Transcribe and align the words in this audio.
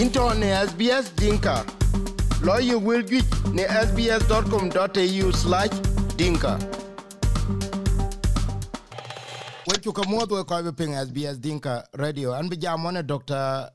into 0.00 0.34
ne 0.34 0.50
SBS 0.66 1.14
Dinka. 1.16 1.64
Lawyer 2.42 2.78
will 2.78 3.02
get 3.02 3.24
ne 3.52 3.64
sbs.com.au 3.64 5.30
slash 5.32 5.70
dinka. 6.16 6.58
Wechu 9.68 9.92
ka 9.92 10.02
muoth 10.02 10.30
we 10.30 10.42
koi 10.44 10.72
ping 10.72 10.94
SBS 10.94 11.40
Dinka 11.40 11.84
Radio. 11.94 12.32
An 12.32 12.48
bi 12.48 12.56
jam 12.56 12.84
wane 12.84 13.06
Dr. 13.06 13.70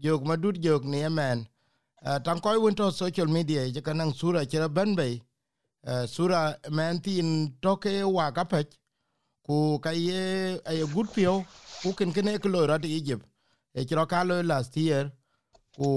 Jog 0.00 0.24
Madud 0.24 0.58
Jog 0.62 0.84
ni 0.84 0.98
yemen. 1.00 1.46
Uh, 2.04 2.18
tan 2.18 2.40
koi 2.40 2.56
winto 2.58 2.90
social 2.90 3.26
media 3.26 3.68
je 3.68 3.82
sura 4.14 4.46
chira 4.46 4.68
benbay. 4.68 5.20
Uh, 5.86 6.06
sura 6.06 6.56
men 6.70 6.98
tin 7.00 7.52
toke 7.60 8.02
wa. 8.04 8.30
Ku 9.46 9.78
kaye 9.80 10.60
a 10.64 10.86
good 10.94 11.12
pio. 11.12 11.44
Ku 11.82 11.92
ken 11.92 12.12
kene 12.12 12.38
ko 12.40 12.48
lo 12.48 12.66
rat 12.66 12.84
Egypt. 12.84 13.26
E 13.74 13.84
chiro 13.84 14.06
ka 14.08 14.22
last 14.22 14.74
year 14.76 15.12
ku 15.78 15.88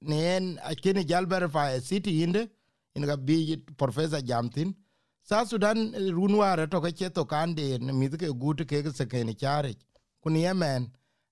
nen 0.00 0.58
akini 0.70 1.04
jal 1.06 1.26
verify 1.26 1.78
city 1.80 2.22
inde 2.22 2.48
in 2.94 3.02
ga 3.06 3.16
bi 3.16 3.56
professor 3.76 4.20
jamtin. 4.20 4.74
Sa 5.22 5.44
sudan 5.44 5.92
runware 6.18 6.66
to 6.70 6.80
ke 6.80 6.92
cheto 6.98 7.24
kande 7.26 7.78
ne 7.80 7.92
mit 7.92 8.12
ke 8.18 8.30
gut 8.44 8.58
ke 8.66 8.82
ke 8.84 8.90
se 8.94 9.04
ken 9.06 9.34
chare 9.34 9.74
kun 10.22 10.36
yemen 10.36 10.86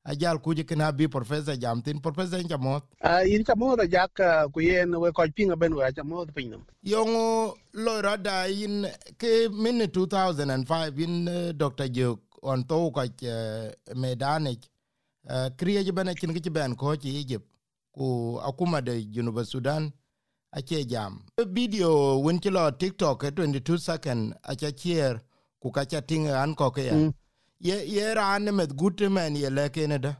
ajal 0.06 0.38
kuje 0.38 0.66
kana 0.68 0.92
bi 0.92 1.06
professor 1.06 1.56
jamtin. 1.56 2.02
Professor 2.02 2.38
jamot 2.42 2.82
a 3.00 3.24
yin 3.24 3.42
jamot 3.44 3.80
jak 3.90 4.14
ku 4.52 4.60
yen 4.60 5.00
we 5.00 5.10
ko 5.12 5.22
pinga 5.38 5.56
ben 5.58 5.74
we 5.74 5.82
jamot 5.92 6.28
pinam 6.34 6.60
yongo 6.84 7.54
lo 7.72 8.00
rada 8.02 8.46
in 8.48 8.86
ke 9.18 9.48
min 9.50 9.80
2005 9.86 10.98
in 10.98 11.28
uh, 11.28 11.52
dr 11.52 11.88
jok 11.88 12.18
on 12.42 12.62
to 12.64 12.90
ka 12.90 13.02
uh, 13.02 13.70
medanic 13.94 14.58
uh, 15.30 15.48
kriye 15.56 15.90
bana 15.94 16.14
kin 16.14 16.34
ke 16.34 16.52
ben 16.52 16.74
ko 16.76 16.94
ti 16.96 17.16
egypt 17.20 17.46
ku 17.96 18.38
akuma 18.44 18.80
de 18.84 19.02
Junuba 19.04 19.44
Sudan 19.44 19.92
ache 20.52 20.84
jam. 20.84 21.24
Video 21.48 22.18
win 22.18 22.38
kilo 22.38 22.70
TikTok 22.70 23.22
22 23.22 23.78
second 23.78 24.34
acha 24.44 24.70
chier 24.76 25.20
ku 25.62 25.70
kacha 25.70 26.00
tinga 26.02 26.42
an 26.42 26.54
ko 26.54 26.70
ke 26.70 26.84
ya. 26.84 26.92
Mm. 26.92 27.14
Ye 27.58 27.84
ye 27.86 28.14
ran 28.14 28.44
med 28.54 28.76
gute 28.76 29.10
men 29.10 29.34
ye 29.36 29.48
leke 29.48 29.88
ne 29.88 29.98
da. 29.98 30.12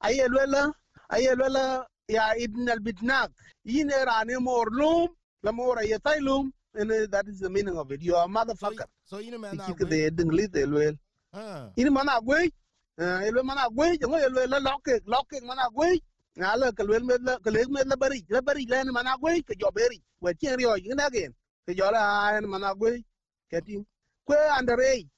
Aye 0.00 0.26
lwela 0.28 0.72
aye 1.10 1.34
lwela 1.34 1.84
ya 2.08 2.32
ibn 2.38 2.68
al 2.68 2.78
bitnak 2.80 3.30
yine 3.64 4.04
ran 4.06 4.28
mor 4.40 4.66
lum 4.70 5.08
la 5.42 5.52
mor 5.52 5.82
ye 5.82 5.98
tailum 5.98 6.50
and 6.74 6.90
that 7.10 7.26
is 7.28 7.40
the 7.40 7.50
meaning 7.50 7.76
of 7.76 7.90
it. 7.92 8.02
You 8.02 8.14
are 8.16 8.24
a 8.24 8.28
motherfucker. 8.28 8.86
So, 9.04 9.20
so 9.20 9.30
know 9.30 9.38
man 9.38 9.56
na 9.56 9.66
the 9.66 10.10
dingli 10.10 10.50
the 10.50 10.60
lwel. 10.60 10.96
Ah. 11.34 11.68
Yin 11.76 11.92
man 11.92 12.06
na 12.06 12.20
gwe. 12.20 12.50
Eh 12.98 13.28
elwe 13.28 13.44
man 13.44 13.56
na 13.56 13.68
gwe, 13.68 13.98
jango 13.98 14.18
elwe 14.18 14.46
la 14.48 14.58
lokke, 14.58 15.00
lokke 15.06 15.42
man 15.44 15.56
na 15.56 15.68
gwe 15.68 16.00
na 16.38 16.56
la 16.56 16.72
ka 16.72 16.82
lwel 16.84 17.04
med 17.04 17.22
la 17.26 17.38
ka 17.44 17.50
lek 17.50 17.68
med 17.68 17.86
la 17.90 17.96
bari 17.96 18.24
la 18.30 18.40
bari 18.40 18.64
la 18.70 18.80
en 18.80 18.92
mana 18.92 19.16
gwe 19.20 19.42
ke 19.42 19.54
jo 19.60 19.70
beri. 19.74 19.98
We 20.20 20.34
chen 20.34 20.56
rio 20.56 20.74
yin 20.76 21.00
again 21.00 21.34
ke 21.66 21.74
jo 21.74 21.90
la 21.90 22.02
en 22.38 22.46
mana 22.48 22.74
gwe 22.74 23.02
ke 23.50 23.58
tin 23.66 23.84
kwe 24.26 24.36
underage. 24.58 25.10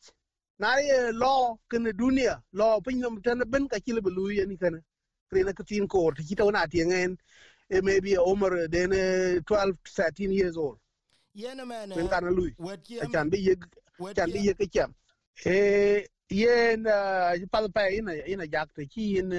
Na 0.58 0.76
ye 0.78 1.12
law 1.12 1.56
kene 1.70 1.92
dunia. 1.92 2.42
Law 2.52 2.80
pin 2.80 3.00
nam 3.00 3.20
tan 3.22 3.42
ben 3.46 3.68
ka 3.68 3.78
chile 3.84 4.00
belu 4.00 4.32
yen 4.32 4.56
kana 4.56 4.78
krena 5.30 5.52
ka 5.52 5.62
tin 5.62 5.86
ko 5.86 6.10
ti 6.10 6.34
ta 6.34 6.50
na 6.50 6.66
ti 6.66 6.84
ngen 6.84 7.16
e 7.68 7.80
maybe 7.80 8.16
over 8.16 8.66
then 8.68 8.90
12 8.90 9.76
13 9.84 10.32
years 10.32 10.56
old. 10.56 10.78
Yena 11.36 11.66
man 11.66 11.88
ben 11.88 12.08
kana 12.08 12.30
lui. 12.30 12.54
chan 13.12 13.28
bi 13.28 13.36
ye 13.36 13.54
chan 14.16 14.30
bi 14.32 14.40
ye 14.40 14.54
ke 14.54 14.66
cham 14.72 14.94
e 15.44 16.06
yen 16.30 16.84
pal 17.52 17.68
pa 17.68 17.88
ina 17.92 18.12
ina 18.26 18.46
jak 18.46 18.72
te 18.74 18.86
chi 18.86 19.18
in 19.18 19.30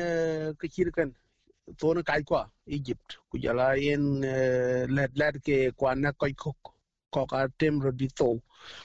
ke 0.61 0.67
chirkan 0.69 1.09
tona 1.77 2.03
kai 2.03 2.23
kwa 2.23 2.49
Egypt 2.67 3.17
ku 3.29 3.37
jala 3.37 3.75
yen 3.77 4.21
led 4.95 5.11
led 5.17 5.35
ke 5.45 5.71
kwa 5.77 5.95
na 5.95 6.11
koi 6.11 6.33
kok 6.33 6.57
ko 7.13 7.25
ka 7.25 7.47
tem 7.59 7.79
ro 7.81 7.91
di 7.91 8.07
to 8.07 8.39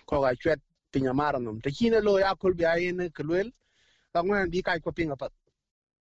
ko 0.06 0.20
ka 0.22 0.34
chwet 0.40 0.60
pinya 0.92 1.12
maranum 1.14 1.60
te 1.62 1.70
kine 1.70 2.00
lo 2.00 2.18
ya 2.18 2.34
kul 2.34 2.54
bia 2.54 2.76
yen 2.78 3.10
kelwel 3.16 3.48
ka 4.12 4.22
ngwan 4.22 4.50
bi 4.50 4.62
kai 4.62 4.80
ko 4.80 4.92
pinga 4.92 5.16
pat 5.16 5.32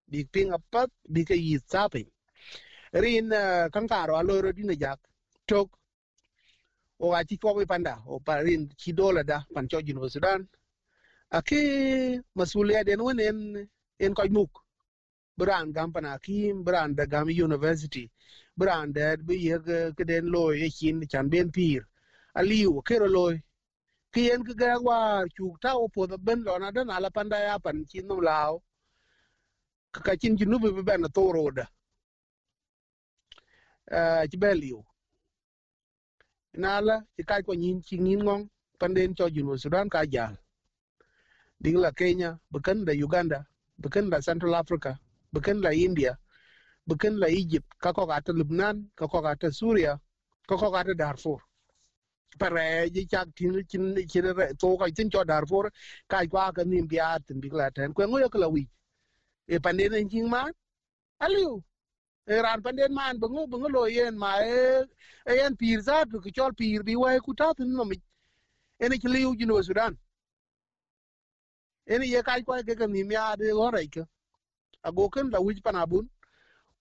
bi 0.07 0.23
pinga 0.33 0.57
pat 0.71 0.89
bi 1.13 1.23
ke 1.25 1.35
yi 1.35 1.59
sapi 1.71 2.03
rin 2.93 3.29
kan 3.73 3.87
karo 3.87 4.15
alo 4.17 4.41
ro 4.41 4.51
di 4.51 4.63
na 4.63 4.73
jak 4.75 4.99
tok 5.47 5.69
o 6.99 7.11
ga 7.11 7.23
ti 7.23 7.37
ko 7.37 7.55
panda 7.67 8.03
o 8.07 8.19
parin 8.19 8.69
ki 8.77 8.91
dola 8.93 9.23
da 9.23 9.45
pan 9.53 9.67
cho 9.67 9.81
jinu 9.81 10.09
Sudan 10.09 10.47
ake 11.31 11.59
masuliya 12.35 12.83
den 12.85 12.99
wonen 13.01 13.67
en 13.99 14.13
ko 14.13 14.23
muk 14.29 14.64
bran 15.37 15.71
gampana 15.73 16.17
kim 16.21 16.63
bran 16.63 16.95
da 16.95 17.05
gam 17.05 17.29
university. 17.29 18.09
Bran 18.57 18.93
da 18.93 19.15
bi 19.17 19.35
ye 19.35 19.57
keden 19.97 20.31
lo 20.31 20.51
ye 20.51 20.69
kin 20.69 21.05
chan, 21.07 21.29
ben, 21.29 21.51
pir. 21.51 21.85
Aliu, 22.35 22.81
kero 22.83 23.07
lo 23.07 23.33
kien 24.13 24.43
ke 24.43 24.53
ga 24.55 24.79
wa 24.79 25.25
chu 25.35 25.55
ta 25.61 25.75
o 25.75 25.87
po 25.87 26.07
da 26.07 26.17
ben 26.17 26.43
lo 26.43 26.57
na 26.57 26.71
da 26.71 26.83
na 26.83 26.99
la 26.99 27.09
panda 27.09 27.37
ya 27.37 27.59
pan 27.59 27.85
chin 27.85 28.07
no 28.07 28.15
lao. 28.15 28.63
Ka 29.91 30.15
chin 30.15 30.37
jinu 30.37 30.59
bi 30.59 30.81
ben 30.81 31.03
to 31.13 31.31
ro 31.31 31.51
da 31.51 31.65
eh 33.91 34.27
ci 34.31 34.37
beliu 34.37 34.83
na 36.53 36.79
la 36.79 37.01
kai 37.27 37.43
ko 37.43 37.53
nyin 37.53 37.81
ci 37.83 37.97
nyin 37.97 38.23
ngong 38.23 38.49
panden 38.79 39.15
cho 39.15 39.29
junu 39.29 39.57
sudan, 39.59 39.89
ka, 39.89 40.05
jal. 40.05 40.35
Dingla 41.61 41.91
kenya 41.91 42.39
bukan 42.51 42.85
da, 42.85 42.91
uganda. 42.93 43.45
Bukan 43.81 44.09
da, 44.09 44.19
central 44.21 44.55
africa 44.55 44.99
bukan 45.35 45.59
la 45.59 45.75
India, 45.75 46.15
bukan 46.87 47.19
la 47.19 47.27
Egypt, 47.27 47.67
kako 47.83 48.07
kata 48.07 48.31
Lebanon, 48.31 48.87
kako 48.95 49.19
kata 49.19 49.51
Syria, 49.51 49.99
kako 50.47 50.71
kata 50.71 50.95
Darfur. 50.95 51.43
Pare 52.39 52.89
ji 52.89 53.05
chak 53.07 53.27
tin 53.35 53.63
chin 53.67 53.95
chin 54.07 54.23
to 54.59 54.77
ka 54.77 54.87
tin 54.95 55.09
cho 55.09 55.23
Darfur 55.23 55.71
ka 56.07 56.23
kwa 56.27 56.51
ka 56.51 56.63
nim 56.63 56.87
bia 56.87 57.19
tin 57.27 57.39
bi 57.39 57.49
la 57.51 57.69
ten 57.69 57.93
kwen 57.93 58.11
yo 58.19 58.29
kala 58.29 58.49
wi. 58.49 58.67
E 59.47 59.55
eh, 59.55 59.59
pande 59.59 59.89
ne 59.89 60.03
jing 60.03 60.27
ma 60.29 60.51
aliu. 61.19 61.63
E 62.27 62.33
eh, 62.33 62.41
ran 62.41 62.61
pande 62.61 62.89
man 62.89 63.19
bungu 63.19 63.47
bungu 63.47 63.69
lo 63.71 63.85
yen 63.87 64.17
ma 64.17 64.39
e 64.43 64.83
e 65.27 65.33
yen 65.35 65.55
pir 65.55 65.79
za 65.81 66.03
tu 66.11 66.19
ki 66.19 66.31
chol 66.31 66.51
pir 66.59 66.83
bi 66.83 66.95
wa 66.95 67.15
ku 67.19 67.33
ta 67.33 67.53
tin 67.53 67.71
no 67.71 67.85
mi. 67.85 68.01
Ene 68.83 68.97
ki 68.99 69.07
liu 69.07 69.35
jino 69.39 69.63
Sudan. 69.63 69.95
Ene 71.87 72.05
ye 72.05 72.21
ka 72.21 72.35
kwa 72.43 72.63
ke 72.63 72.75
ka 72.75 72.87
nim 72.87 73.11
ya 73.11 73.35
de 73.35 73.53
lo 73.53 73.71
ago 74.85 75.09
ken 75.09 75.29
la 75.33 75.39
wij 75.41 75.59
panabun 75.61 76.05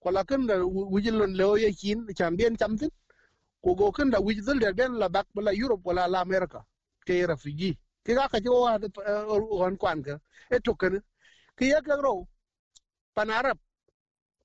ko 0.03 0.11
la 0.11 0.23
ken 0.25 0.47
la 0.47 0.55
wij 0.93 1.11
lon 1.11 1.33
leo 1.41 1.57
ye 1.57 1.71
kin, 1.81 2.07
chan 2.19 2.37
bien 2.37 2.57
chamtin 2.57 2.91
ko 3.63 3.75
go 3.75 3.91
ken 3.91 4.11
la 4.11 4.19
wij 4.21 4.41
dul 4.47 4.59
der 4.59 4.75
ben 4.75 4.93
la 4.99 5.09
bak 5.09 5.27
bala 5.35 5.53
europe, 5.53 5.83
wala 5.85 6.09
la 6.09 6.21
america, 6.21 6.61
ke 7.07 7.27
refugee. 7.27 7.79
Ke 8.05 8.15
ga 8.15 8.29
ka 8.29 8.39
jo 8.45 8.53
wa 8.65 8.79
eh, 8.79 9.25
on 9.67 9.77
kwan 9.77 10.03
ka 10.03 10.19
e 10.51 10.59
to 10.61 10.75
ken 10.75 11.03
ke 11.57 11.65
ya 11.73 11.81
ka 11.81 11.95
ro 11.97 12.29
pan 13.15 13.31
arab, 13.31 13.59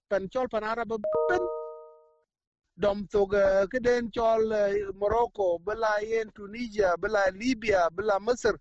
pan 0.10 0.30
chol 0.30 0.48
pan 0.48 0.64
arab 0.64 0.92
e 0.92 0.98
ben. 1.30 1.44
Dom 2.78 3.08
to 3.12 3.26
ga 3.28 3.44
eh, 3.62 3.68
ke 3.72 3.80
den 3.84 4.12
chol 4.12 4.54
eh, 4.54 4.88
morocco 4.96 5.60
bala 5.60 5.92
yen 6.02 6.32
tunisia 6.32 6.96
bala 6.98 7.22
libya 7.32 7.90
bala 7.92 8.20
masr 8.20 8.56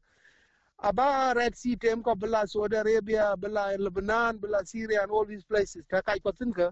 about 0.81 1.37
Red 1.37 1.57
Sea 1.57 1.77
tem 1.77 2.03
ko 2.03 2.15
bela 2.15 2.47
Saudi 2.47 2.77
Arabia, 2.77 3.35
bela 3.37 3.77
Lebanon, 3.79 4.39
bela 4.39 4.65
Syria 4.65 5.03
and 5.03 5.11
all 5.11 5.25
these 5.25 5.45
places. 5.45 5.85
Ta 5.91 6.03
kai 6.03 6.19
ko 6.19 6.33
tin 6.33 6.53
ka. 6.53 6.71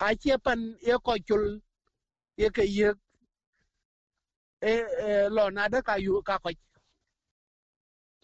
A 0.00 0.14
che 0.16 0.38
pan 0.38 0.76
ye 0.82 0.94
ko 1.04 1.16
chul 1.28 1.60
ye 2.36 2.50
ke 2.50 2.64
ye 2.64 2.92
e 4.62 5.28
lo 5.28 5.48
na 5.50 5.68
da 5.68 5.82
ka 5.82 5.96
yu 5.96 6.22
ka 6.22 6.38
ko. 6.38 6.50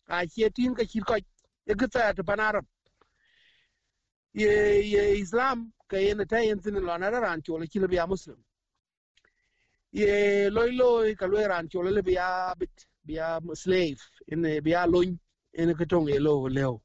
A 0.09 0.27
che 0.27 0.51
tin 0.51 0.75
ka 0.75 0.85
chir 0.85 1.05
ko 1.05 1.17
ye 1.67 1.75
ke 1.75 1.89
ta 1.91 2.13
ta 2.13 2.23
pan 2.23 2.41
Arab. 2.41 2.67
Ye 4.35 4.83
ye 4.83 5.21
Islam 5.21 5.73
ka 5.89 5.97
ye 5.97 6.15
na 6.15 6.25
ta 6.25 6.39
yin 6.39 6.61
tin 6.61 6.75
lo 6.75 6.97
na 6.97 7.09
ran 7.09 7.43
chul 7.43 7.67
ki 7.71 7.81
le 7.81 7.89
biya 7.89 8.09
muslim. 8.09 8.37
Ye 9.93 10.51
loy 10.51 10.71
loy 10.73 11.15
ka 11.15 11.27
lo 11.27 11.39
ran 11.49 11.69
chul 11.69 11.91
le 11.91 12.03
biya 12.03 12.55
bit 12.59 12.87
biya 13.07 13.41
slave 13.55 14.01
in 14.29 14.43
biya 14.63 14.87
loñ 14.87 15.19
in 15.55 15.75
ka 15.75 15.85
tong 15.85 16.09
e 16.09 16.19
lo 16.19 16.49
leo. 16.49 16.81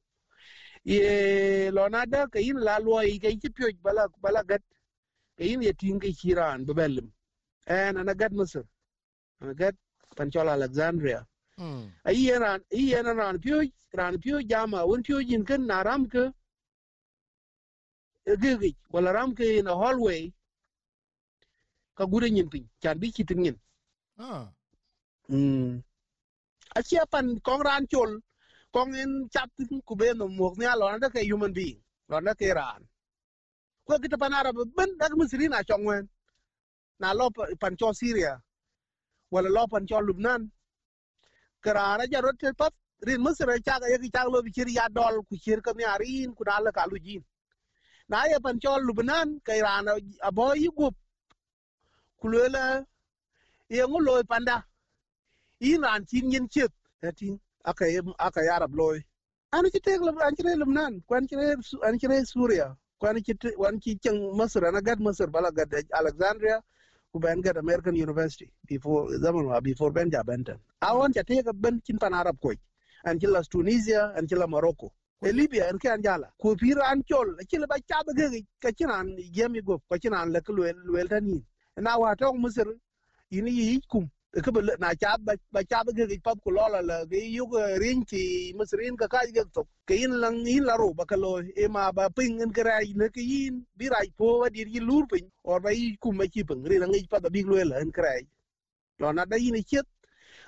Ye 0.83 1.69
lo 1.71 1.87
na 1.89 2.05
da 2.05 2.27
ka 2.27 2.39
yin 2.39 2.57
la 2.59 2.79
lo 2.79 2.99
yi 3.01 3.19
ka 3.19 3.29
ci 3.29 3.49
pyo 3.49 3.67
bala 3.81 4.07
bala 4.21 4.43
gat. 4.43 4.61
Ka 5.37 5.43
yin 5.43 5.61
ye 5.61 5.73
tin 5.73 5.99
ka 5.99 6.07
kiran 6.07 6.65
be 6.65 6.73
belim 6.73 7.11
en 7.67 7.97
ana 7.97 8.13
gat 8.15 8.31
misr 8.31 8.63
ana 9.41 9.53
gat 9.53 9.75
pan 10.15 10.31
chola 10.31 10.51
alexandria. 10.53 11.25
Ayi 12.05 12.27
yana 12.29 12.59
ayi 12.73 12.93
ran 13.03 13.39
pyo 13.39 13.61
ran 13.93 14.17
pyo 14.19 14.41
jama 14.41 14.85
won 14.85 15.03
pyo 15.03 15.21
jin 15.23 15.43
kan 15.45 15.65
na 15.67 15.81
ram 15.83 16.07
ka 16.07 16.31
gigi 18.41 18.75
wala 18.91 19.11
ram 19.13 19.33
ka 19.35 19.43
in 19.43 19.67
a 19.67 19.75
hallway. 19.75 20.31
Ka 21.95 22.05
gure 22.05 22.29
nyin 22.29 22.49
pin 22.49 22.69
chan 22.81 22.99
bi 22.99 23.11
kitin 23.11 23.39
nyin. 23.43 23.57
Ah. 24.19 24.49
Mm 25.29 25.83
achia 26.77 27.03
pan 27.09 27.39
kong 27.39 27.61
ran 27.67 27.87
chul. 27.87 28.19
Kong 28.73 28.93
in 28.95 29.29
chap 29.33 29.49
tin 29.57 29.81
ku 29.87 29.95
be 29.95 30.13
no 30.13 30.27
mok 30.27 30.57
nya 30.57 30.75
lo 30.79 30.85
na 30.97 31.09
ke 31.09 31.21
human 31.29 31.53
being. 31.53 31.79
Lo 32.09 32.19
na 32.19 32.33
ke 32.33 32.53
ran. 32.53 32.81
Ko 33.87 33.97
kita 33.97 34.17
pan 34.19 34.33
arab 34.33 34.55
ben 34.75 34.97
dak 34.97 35.11
misri 35.19 35.49
na 35.49 35.63
chongwen 35.63 36.07
na 36.99 37.13
lo 37.13 37.29
pan 37.61 37.75
cho 37.79 37.91
syria. 37.93 38.33
Wala 39.31 39.49
lo 39.49 39.67
pan 39.67 39.87
cho 39.87 39.99
lubnan. 39.99 40.49
Karana 41.63 42.05
jarot 42.11 42.37
pat 42.57 42.73
rin 43.07 43.21
misra 43.23 43.57
cha 43.65 43.79
ga 43.79 43.87
yaki 43.93 44.11
cha 44.13 44.23
lo 44.25 44.41
bichir 44.41 44.69
ya 44.69 44.87
dol 44.89 45.23
ku 45.29 45.35
chir 45.43 45.61
ka 45.61 45.71
ni 45.73 45.83
arin 45.83 46.35
ku 46.35 46.43
dal 46.43 46.71
ka 46.71 46.85
lu 46.91 46.99
jin. 46.99 47.23
Na 48.09 48.25
ya 48.25 48.39
pan 48.39 48.59
cho 48.59 48.77
lubnan 48.77 49.39
kai 49.43 49.61
rana 49.61 49.91
abo 50.23 50.53
yi 50.55 50.69
gup. 50.77 50.95
Kulela 52.21 52.85
ye 53.69 53.83
ngulo 53.83 54.23
panda 54.27 54.65
yin 55.59 55.83
an 55.83 56.05
chin 56.05 56.31
yin 56.31 56.47
chit 56.49 56.71
tin 57.15 57.39
aka 57.65 57.85
aka 58.19 58.41
yarab 58.41 58.73
loy 58.75 58.99
an 59.53 59.65
ci 59.71 59.79
tek 59.79 60.01
lam 60.01 60.17
an 60.19 60.35
ci 60.35 60.43
re 60.43 60.55
lubnan 60.55 61.01
ku 61.07 61.15
an 61.15 61.27
ci 61.27 61.35
re 61.35 61.55
an 61.83 61.99
ci 61.99 62.07
re 62.07 62.23
suria 62.25 62.75
kwan 62.99 63.21
ci 63.23 63.33
wan 63.57 63.79
ci 63.81 63.97
ceng 63.97 64.19
masr 64.37 64.65
ana 64.67 64.81
gad 64.81 64.99
masr 64.99 65.27
bala 65.31 65.51
gad 65.51 65.73
alexandria 65.93 66.61
ku 67.11 67.19
ben 67.19 67.41
gad 67.41 67.57
american 67.57 67.95
university, 67.95 68.49
before 68.67 69.09
zaman 69.19 69.45
wa 69.45 69.59
before 69.59 69.91
ben 69.91 70.09
ja 70.11 70.23
benten 70.23 70.59
awon 70.81 71.13
ca 71.13 71.23
tek 71.23 71.45
ben 71.55 71.81
cin 71.85 71.97
pan 71.97 72.13
arab 72.13 72.37
koy 72.39 72.55
an 73.05 73.19
ci 73.19 73.27
la 73.27 73.41
tunisia 73.41 74.13
an 74.17 74.27
ci 74.27 74.35
la 74.35 74.47
morocco. 74.47 74.91
E 75.25 75.31
libya 75.31 75.65
en 75.69 75.79
ke 75.79 75.89
an 75.89 76.01
jala 76.03 76.29
ko 76.39 76.55
pira 76.55 76.83
an 76.91 77.01
chol 77.09 77.33
ci 77.49 77.57
la 77.57 77.65
ba 77.65 77.75
cha 77.89 78.03
ba 78.05 78.13
ge 78.13 78.45
ka 78.61 78.69
ci 78.71 78.85
nan 78.85 79.15
yemi 79.17 79.61
go 79.63 79.81
ka 79.89 79.97
ci 79.97 80.09
nan 80.09 80.31
la 80.31 80.41
ko 80.41 80.53
wel 80.53 80.75
wel 80.93 81.07
tan 81.07 81.25
yin 81.25 81.43
na 81.77 81.97
wa 81.97 82.13
tong 82.15 82.37
masr 82.41 82.67
ini 83.31 83.49
yi 83.51 83.81
kum 83.89 84.05
ke 84.45 84.51
ba 84.51 84.61
na 84.79 84.93
cha 84.93 85.17
ba 85.17 85.33
ba 85.51 85.63
cha 85.63 85.83
ba 85.83 85.91
ge 85.97 86.19
pap 86.23 86.37
ko 86.43 86.51
lola 86.51 86.81
la 86.81 87.05
ge 87.05 87.21
yu 87.35 87.47
ko 87.47 87.57
rin 87.81 88.05
ti 88.05 88.53
masrin 88.57 88.97
ka 88.97 89.07
ka 89.07 89.21
ge 89.33 89.43
to 89.53 89.63
ke 89.87 89.95
in 90.05 90.13
lang 90.21 90.45
in 90.47 90.63
la 90.65 90.75
ro 90.75 90.93
ba 90.93 91.05
ka 91.05 91.15
lo 91.15 91.39
e 91.41 91.67
ma 91.67 91.91
ba 91.91 92.09
ping 92.09 92.41
en 92.41 92.51
kra 92.53 92.79
ne 92.95 93.09
ke 93.09 93.21
In, 93.21 93.65
bi 93.77 93.89
rai 93.89 94.09
po 94.17 94.39
wa 94.41 94.49
dir 94.49 94.67
yi 94.67 94.79
lur 94.79 95.05
pin 95.07 95.25
or 95.43 95.59
ba 95.59 95.71
yi 95.73 95.97
kum 96.01 96.17
ma 96.17 96.25
chi 96.33 96.43
ping 96.43 96.63
ri 96.63 96.77
lang 96.79 96.93
i 96.93 97.05
pa 97.09 97.19
da 97.19 97.29
bi 97.29 97.41
lo 97.43 97.55
la 97.71 97.77
en 97.81 97.91
kra 97.91 98.13
lo 98.99 99.11
na 99.11 99.25
da 99.25 99.37
in 99.37 99.63
chet 99.63 99.85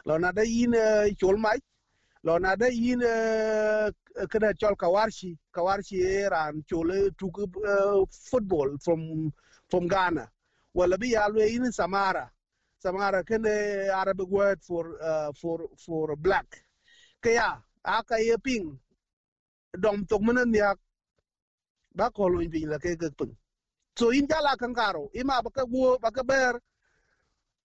lo 0.06 0.18
na 0.18 0.31
da 0.31 0.44
in 0.44 0.74
chol 1.19 1.38
mai 1.38 1.59
lo 2.24 2.38
na 2.38 2.56
da 2.56 2.68
yin 2.68 3.00
kada 4.30 4.53
chol 4.53 4.75
kawarshi. 4.75 5.38
Kawarshi 5.56 6.30
ran 6.30 6.63
chole 6.69 7.09
tu 7.18 7.31
football 8.30 8.77
from 8.83 9.31
from 9.69 9.88
Ghana. 9.88 10.30
Wala 10.74 10.97
bi 10.97 11.07
ya 11.07 11.27
lo 11.27 11.39
In 11.41 11.71
samara. 11.71 12.30
Samara 12.79 13.23
kene 13.23 13.89
arabic 13.91 14.27
word 14.27 14.59
for 14.63 14.95
uh, 15.03 15.31
for 15.35 15.67
for 15.77 16.15
black. 16.15 16.47
Kaya 17.21 17.61
aka 17.83 18.17
ye 18.17 18.37
ping 18.37 18.79
dom 19.79 20.05
tok 20.05 20.21
mana 20.21 20.45
niak 20.45 20.77
ba 21.95 22.09
ko 22.11 22.29
ping 22.51 22.69
la 22.69 22.77
ke 22.77 22.95
ke 22.95 23.11
so 23.95 24.11
in 24.11 24.27
jala 24.27 24.55
kan 24.57 24.73
karo 24.73 25.09
ima 25.13 25.41
ba 25.43 25.49
ka 25.51 25.65
go 25.65 25.97
ba 25.99 26.11
ka 26.11 26.23
ber 26.23 26.59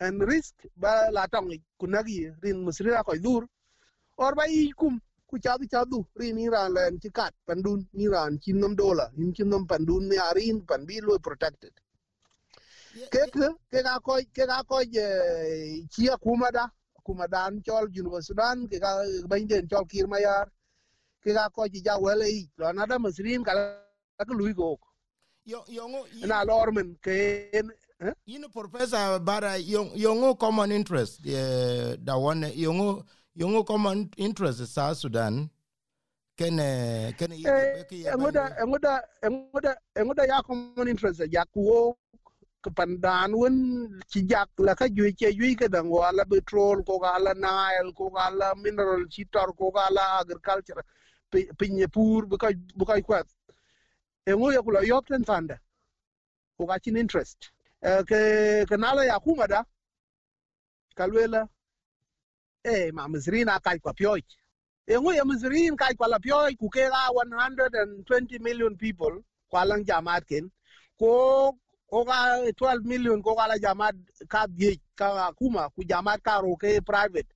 and 0.01 0.23
risk 0.23 0.55
ba 0.77 1.09
la 1.13 1.27
tong 1.27 1.51
kunagi 1.81 2.35
rin 2.43 2.65
musrira 2.65 3.05
ko 3.05 3.15
dur. 3.17 3.47
Or 4.17 4.35
ba 4.35 4.45
i 4.49 4.71
kum 4.77 5.01
ku 5.29 5.39
cha 5.39 5.57
du 5.59 5.67
cha 5.67 5.85
rin 6.19 6.37
ni 6.37 6.49
len 6.49 6.99
kat 7.13 7.35
pandun 7.47 7.87
ni 7.93 8.07
ran 8.09 8.39
nom 8.61 8.75
dola 8.75 9.11
in 9.19 9.33
chin 9.35 9.49
nom 9.49 9.67
pandun 9.67 10.09
ni 10.09 10.17
arin 10.17 10.67
pan 10.67 10.87
bi 10.87 11.01
lo 11.01 11.19
protected 11.19 11.73
ke 13.11 13.23
ke 13.71 13.83
ga 13.83 13.99
ko 14.01 14.19
ke 14.35 14.47
ga 14.47 14.63
ko 14.63 14.83
je 14.85 15.07
chia 15.91 16.17
kuma 16.17 16.51
da 16.53 16.69
kuma 17.05 17.27
dan 17.29 17.61
chol 17.63 17.89
junu 17.91 18.23
sudan 18.23 18.67
ke 18.69 18.79
ga 18.81 18.93
bain 19.29 19.47
den 19.47 19.67
chol 19.69 19.85
kir 19.89 20.07
mayar. 20.07 20.47
Ke 21.25 21.33
ga 21.35 21.49
ko 21.51 21.67
ji 21.69 21.81
ja 21.83 21.99
wele 21.99 22.27
i 22.29 22.49
lo 22.59 22.73
na 22.73 22.87
da 22.87 22.99
masrin 22.99 23.45
ka 23.45 23.53
ka 24.19 24.25
lui 24.33 24.53
go 24.55 24.79
yo 25.45 25.65
yo 25.69 25.89
na 26.27 26.45
lormen 26.45 26.97
ke 27.03 27.51
yin 28.27 28.45
professor 28.53 29.19
bara 29.19 29.59
yongo 29.59 30.39
common 30.39 30.73
interest 30.73 31.27
uh, 31.27 31.97
da 32.03 32.17
one 32.17 32.43
yongo 32.55 33.05
yongo 33.37 33.67
common 33.67 34.11
interest 34.17 34.67
sa 34.67 34.93
sudan. 34.95 35.51
Kene 36.37 37.15
kene 37.17 37.37
ngoda 38.19 38.51
ngoda 38.67 39.03
ngoda 39.23 39.77
ngoda 39.99 40.23
ya 40.27 40.43
common 40.43 40.89
interest 40.89 41.21
ya 41.31 41.45
kuo 41.45 41.97
kepandan 42.65 43.35
wen 43.37 43.57
cijak 44.09 44.49
la 44.59 44.75
ka 44.75 44.87
jui 44.89 45.13
che 45.13 45.29
jui 45.39 45.55
ke 45.55 45.69
dang 45.69 45.91
wala 45.91 46.25
petrol 46.25 46.83
ko 46.83 46.99
gala 46.99 47.35
nail 47.35 47.93
ko 47.93 48.09
gala 48.11 48.55
mineral 48.57 49.05
chitar 49.15 49.53
ko 49.59 49.71
gala 49.71 50.21
agriculture 50.21 50.83
pinye 51.59 51.87
pur 51.93 52.27
buka 52.27 52.49
buka 52.77 52.97
kwat 53.03 53.27
e 54.27 54.33
ngo 54.33 54.53
ya 54.53 54.63
kula 54.63 54.81
yopten 54.83 55.25
fanda. 55.25 55.59
Ko 56.57 56.67
ga 56.67 56.79
chin 56.79 56.97
interest 56.97 57.51
ke 58.09 58.65
kanala 58.71 59.05
ya 59.05 59.19
kuma 59.21 59.47
da 59.47 59.65
kalwela 60.97 61.49
eh 62.65 62.91
ma 62.93 63.09
mzrina 63.09 63.61
kai 63.61 63.79
kwa 63.79 63.93
pyoy 63.93 64.21
e 64.87 64.95
ngo 64.97 65.13
ya 65.13 65.25
mzrin 65.25 65.77
kai 65.77 65.95
kwa 65.95 66.09
la 66.09 66.19
pyoy 66.19 66.57
ku 66.57 66.71
ke 66.71 66.89
ga 66.89 67.09
120 67.13 68.41
million 68.41 68.77
people 68.77 69.21
kwa 69.51 69.65
lang 69.65 69.85
jamaat 69.85 70.25
ken. 70.25 70.51
Ko 70.99 71.59
ko 71.91 72.05
ga 72.05 72.41
12 72.53 72.85
million 72.85 73.23
ko 73.23 73.35
ga 73.35 73.47
la 73.47 73.59
jamat 73.59 73.95
ka 74.29 74.47
die 74.47 74.81
ka 74.97 75.33
kuma, 75.39 75.71
ku 75.75 75.85
jamat 75.85 76.23
ka 76.23 76.41
ro 76.41 76.57
ke 76.57 76.81
private. 76.81 77.29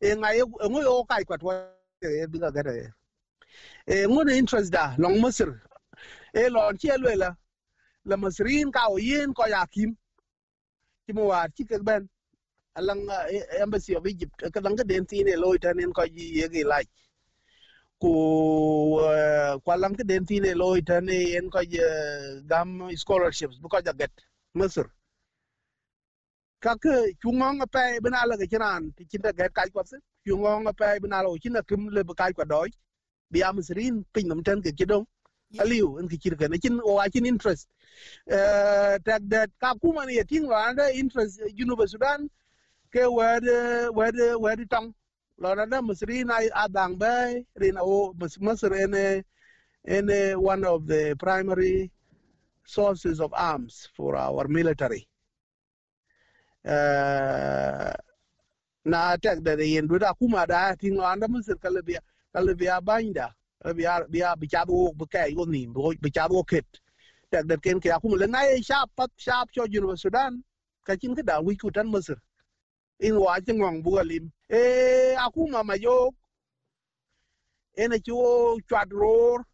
E 0.00 0.14
nga 0.14 0.34
e 0.34 0.42
ngo 0.42 0.80
yo 0.82 1.04
kai 1.04 1.24
kwat 1.24 1.42
e 2.02 2.26
bi 2.26 2.38
ga 2.38 2.50
gare 2.50 2.92
e 3.86 4.06
ngo 4.06 4.24
ne 4.24 4.36
interest 4.38 4.72
da 4.72 4.94
long 4.98 5.20
masir. 5.20 5.50
Eh, 6.34 6.46
e 6.46 6.48
lon 6.48 6.76
che 6.76 6.96
lwela 6.98 7.36
la 8.04 8.16
masrin 8.16 8.70
ka 8.70 8.88
o 8.88 8.98
yin 8.98 9.32
ko 9.34 9.46
ya 9.46 9.66
kim 9.66 9.96
ti 11.06 11.12
mo 11.12 11.26
war 11.32 11.48
ti 11.50 11.64
ke 11.64 11.78
ben 11.82 12.08
alang 12.74 13.08
embassy 13.62 13.96
of 13.96 14.06
egypt 14.06 14.36
ka 14.52 14.60
lang 14.60 14.76
den 14.76 15.06
tin 15.06 15.28
e 15.28 15.36
loy 15.36 15.58
tan 15.58 15.80
en 15.80 15.92
ko 15.92 16.02
yi 16.04 16.38
ye 16.38 16.48
gi 16.48 16.64
like 16.64 16.92
ku 18.00 18.12
kwa 19.64 19.76
lang 19.76 19.94
den 19.96 20.26
ti 20.26 20.40
ne 20.40 20.54
loy 20.54 20.80
tan 20.82 21.08
en 21.08 21.50
ko 21.50 21.60
gam 22.50 22.68
scholarships 22.96 23.58
bu 23.62 23.68
ko 23.68 23.80
jaget 23.80 24.12
masir 24.54 24.86
ka 26.60 26.76
ke 26.76 26.94
chungong 27.22 27.58
pe 27.72 28.00
bina 28.04 28.26
la 28.26 28.36
ke 28.36 28.46
chiran 28.52 28.92
ti 28.96 29.04
chinda 29.10 29.32
get 29.32 29.54
kai 29.54 29.68
ko 29.74 29.82
se 29.84 29.96
chungong 30.26 30.64
pe 30.78 30.98
bina 31.02 31.22
lo 31.22 31.36
chinda 31.42 31.62
kim 31.68 31.88
le 31.88 32.04
bu 32.04 32.14
kai 32.14 32.32
ko 32.32 32.44
doy 32.44 32.68
bi 33.32 33.42
am 33.42 33.62
srin 33.62 34.04
pin 34.12 34.28
nam 34.28 34.42
tan 34.42 34.62
ke 34.62 34.70
kidong 34.78 35.06
aliu 35.58 35.98
en 35.98 36.08
ki 36.08 36.18
chirka 36.18 36.48
na 36.48 36.56
chin 36.58 36.80
o 36.84 37.00
chin 37.12 37.26
interest. 37.26 37.68
Eh 38.26 38.98
tak 39.04 39.22
dat 39.28 39.50
ka 39.60 39.74
kuma 39.80 40.04
ne 40.06 40.22
ting 40.24 40.50
anda 40.52 40.90
interest 40.92 41.40
junuba 41.56 41.88
sudan 41.88 42.28
ke 42.92 43.02
wed 43.18 43.44
wed 43.94 44.16
wed 44.44 44.70
tong 44.70 44.88
lo 44.88 44.90
anda 44.90 44.92
misri 44.92 45.05
Lorada 45.38 45.82
Musrina 45.82 46.40
Adangbe, 46.54 47.44
Rina 47.54 47.82
O 47.82 48.14
Musrene, 48.14 49.22
any 49.86 50.34
one 50.34 50.64
of 50.64 50.86
the 50.86 51.14
primary 51.18 51.90
sources 52.64 53.20
of 53.20 53.32
arms 53.34 53.88
for 53.94 54.16
our 54.16 54.48
military. 54.48 55.06
Eh, 56.64 57.92
na 58.84 59.12
attack 59.12 59.38
that 59.42 59.58
they 59.58 59.76
end 59.76 59.90
with 59.90 60.02
Akuma, 60.02 60.50
I 60.50 60.74
think, 60.74 60.98
under 61.00 61.28
Musir 61.28 61.56
Calabia, 61.60 62.00
Calabia 62.34 62.80
Binder, 62.82 63.28
Bia 63.74 64.34
Bichabo, 64.36 64.94
Bukai, 64.96 65.34
Onim, 65.36 65.72
Bichabo 66.00 66.46
Kit. 66.48 66.66
Tak 67.30 67.42
dat 67.46 67.58
ken 67.58 67.82
ke 67.82 67.90
aku 67.90 68.06
mulai 68.14 68.30
naik 68.30 68.62
siap 68.62 68.86
pat 68.94 69.10
siap 69.18 69.50
cuci 69.50 69.82
Sudan 69.98 70.38
kacin 70.86 71.10
ke 71.10 71.26
dah 71.26 71.42
wiku 71.42 71.74
dan 71.74 71.90
Mesir. 71.90 72.14
In 73.00 73.16
wa 73.16 73.40
che 73.40 73.52
ngong 73.52 73.82
bu 73.82 74.00
lim. 74.02 74.30
E 74.48 75.14
akuma 75.24 75.62
mayok 75.62 75.66
ma 75.66 75.74
yo 75.76 76.14
ene 77.82 77.98
chu 78.06 78.16
chat 78.68 78.88
ror. 78.90 79.44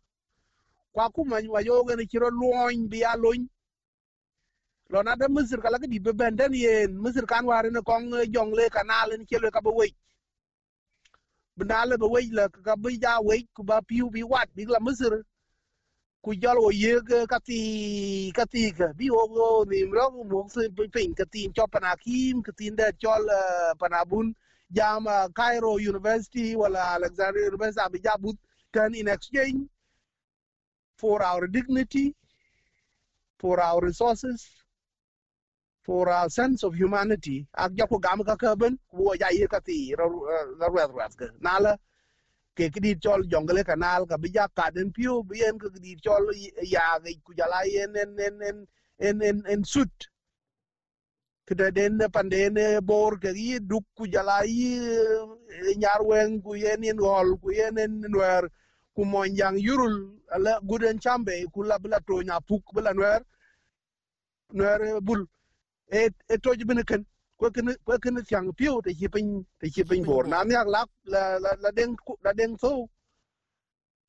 Kwa 0.92 1.10
ku 1.10 1.24
ma 1.24 1.36
wa 1.48 1.60
yo 1.60 1.84
ene 1.92 2.04
chiro 2.10 2.28
loin 2.30 2.88
bia 2.88 3.16
luny 3.16 3.48
lo 4.92 5.02
na 5.02 5.16
da 5.16 5.26
masir 5.28 5.60
kala 5.62 5.78
ke 5.78 5.88
di 5.88 5.98
be 5.98 6.12
benden 6.12 6.52
yen 6.52 7.00
misir 7.02 7.26
kan 7.26 7.46
war 7.46 7.64
ne 7.70 7.80
kong 7.80 8.12
eh, 8.14 8.28
jong 8.28 8.52
le 8.52 8.68
kanal 8.68 9.08
ni 9.18 9.24
chelo 9.24 9.50
ka 9.50 9.60
be 9.64 9.70
wei 9.72 9.92
benda 11.56 11.86
le 11.86 11.96
ba 11.96 12.06
wei 12.06 12.28
la 12.32 12.48
ka 12.48 12.76
bi 12.76 12.98
ja 13.00 13.20
wei 13.20 13.48
ku 13.54 13.62
ba 13.64 13.80
piu, 13.82 14.10
bi 14.10 14.22
wat, 14.22 14.48
bi 14.54 14.64
la 14.68 14.78
misir. 14.80 15.24
Ku 16.22 16.34
jal 16.42 16.58
o 16.58 16.70
ye 16.70 16.94
ka 17.26 17.38
ti 17.48 18.32
ka 18.36 18.44
bi 18.98 19.06
o 19.10 19.22
go 19.34 19.64
ni 19.70 19.84
mro 19.90 20.04
mo 20.30 20.46
se 20.54 20.68
pin 20.94 21.14
ka 21.14 21.24
ti 21.32 21.50
cho 21.56 21.66
pana 21.66 21.96
kim 22.04 22.42
ka 22.46 22.52
ti 22.58 22.70
nda 22.70 22.86
chol 23.02 23.24
panabun 23.80 24.34
jam 24.76 25.04
Cairo 25.34 25.76
University 25.92 26.56
wala 26.56 26.80
Alexandria 26.98 27.46
University 27.52 27.82
abi 27.84 27.98
ja 28.04 28.16
but 28.22 28.36
can 28.72 28.94
in 28.94 29.08
exchange 29.08 29.66
for 30.96 31.22
our 31.22 31.46
dignity 31.46 32.14
for 33.38 33.60
our 33.60 33.80
resources 33.80 34.46
for 35.82 36.08
our 36.08 36.30
sense 36.30 36.62
of 36.62 36.72
humanity 36.74 37.46
ak 37.52 37.74
jako 37.74 37.98
gam 37.98 38.22
ka 38.24 38.36
ka 38.36 38.54
ben 38.54 38.78
wo 38.92 39.14
ja 39.18 39.28
ye 39.34 39.46
ka 39.46 39.58
ra 39.98 40.06
ra 40.60 40.86
ra 40.86 41.08
ka 41.18 41.26
nala 41.40 41.76
ke 42.56 42.68
kidi 42.74 42.94
chol 43.00 43.22
jongle 43.32 43.64
kanal 43.64 44.06
ka 44.06 44.16
bija 44.16 44.46
kaden 44.56 44.92
piu 44.92 45.22
bien 45.22 45.58
ke 45.58 45.68
kidi 45.74 45.96
chol 46.04 46.24
ya 46.74 46.98
ge 47.04 47.12
kujala 47.24 47.60
yen 47.74 47.96
en 47.96 48.18
en 48.26 48.42
en 48.48 48.66
en 48.98 49.22
en 49.22 49.42
en 49.46 49.64
sut. 49.64 50.08
Kida 51.48 51.70
den 51.74 51.98
pandene 52.12 52.80
bor 52.80 53.18
ke 53.22 53.32
yi 53.34 53.58
duk 53.60 53.84
kujala 53.98 54.44
yi 54.44 54.70
nyarwen 55.82 56.42
ku 56.42 56.54
yen 56.54 56.84
en 56.84 56.98
hol 56.98 57.36
ku 57.42 57.50
yen 57.50 57.78
en 57.78 58.00
nwer 58.00 58.48
ku 58.94 59.04
monjang 59.04 59.56
yurul. 59.58 59.96
Ala 60.34 60.60
guden 60.68 61.00
chambe 61.00 61.34
ku 61.54 61.62
la 61.62 61.78
bla 61.78 61.98
to 62.06 62.22
nya 62.22 62.40
puk 62.40 62.64
bla 62.74 62.92
nwer 62.92 63.22
nwer 64.52 65.00
bul. 65.00 65.26
E 65.92 66.08
e 66.28 66.36
toj 66.38 66.60
bene 66.68 66.84
ken 66.84 67.06
ko 67.42 67.50
ken 67.56 67.68
ko 67.86 67.98
ken 68.04 68.16
tiang 68.28 68.48
piu 68.58 68.74
te 68.86 68.90
chi 68.98 69.08
pin 69.14 69.28
te 69.60 69.66
chi 69.74 69.82
pin 69.90 70.02
bor 70.10 70.24
na 70.32 70.44
nya 70.44 70.62
lak 70.74 70.88
la 71.12 71.22
la 71.44 71.52
la 71.64 71.70
den 71.78 71.90
la 72.24 72.32
den 72.40 72.52
so 72.62 72.72